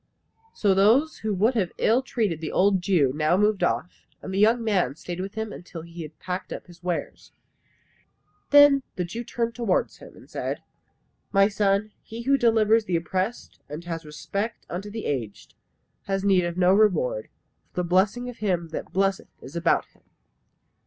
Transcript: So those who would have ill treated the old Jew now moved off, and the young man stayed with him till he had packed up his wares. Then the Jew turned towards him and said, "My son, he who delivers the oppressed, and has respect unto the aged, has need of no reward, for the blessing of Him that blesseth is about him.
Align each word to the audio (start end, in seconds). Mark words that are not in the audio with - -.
So 0.55 0.73
those 0.73 1.19
who 1.19 1.31
would 1.35 1.53
have 1.53 1.71
ill 1.77 2.01
treated 2.01 2.41
the 2.41 2.51
old 2.51 2.81
Jew 2.81 3.11
now 3.13 3.37
moved 3.37 3.61
off, 3.61 4.07
and 4.19 4.33
the 4.33 4.39
young 4.39 4.63
man 4.63 4.95
stayed 4.95 5.19
with 5.19 5.35
him 5.35 5.53
till 5.61 5.83
he 5.83 6.01
had 6.01 6.17
packed 6.17 6.51
up 6.51 6.65
his 6.65 6.81
wares. 6.81 7.31
Then 8.49 8.81
the 8.95 9.05
Jew 9.05 9.23
turned 9.23 9.53
towards 9.53 9.97
him 9.97 10.15
and 10.15 10.27
said, 10.27 10.63
"My 11.31 11.47
son, 11.49 11.91
he 12.01 12.23
who 12.23 12.35
delivers 12.35 12.85
the 12.85 12.95
oppressed, 12.95 13.59
and 13.69 13.83
has 13.83 14.03
respect 14.03 14.65
unto 14.71 14.89
the 14.89 15.05
aged, 15.05 15.53
has 16.05 16.23
need 16.23 16.45
of 16.45 16.57
no 16.57 16.73
reward, 16.73 17.29
for 17.69 17.83
the 17.83 17.87
blessing 17.87 18.27
of 18.27 18.37
Him 18.39 18.69
that 18.69 18.91
blesseth 18.91 19.29
is 19.43 19.55
about 19.55 19.85
him. 19.89 20.01